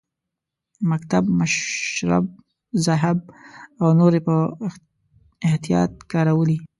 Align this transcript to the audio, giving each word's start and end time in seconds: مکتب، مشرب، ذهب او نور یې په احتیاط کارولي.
مکتب، 0.89 1.23
مشرب، 1.37 2.25
ذهب 2.85 3.17
او 3.81 3.87
نور 3.99 4.13
یې 4.17 4.21
په 4.27 4.35
احتیاط 5.47 5.91
کارولي. 6.11 6.59